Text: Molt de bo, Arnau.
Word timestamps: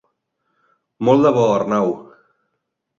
Molt 1.11 1.27
de 1.29 1.35
bo, 1.37 1.47
Arnau. 1.61 1.97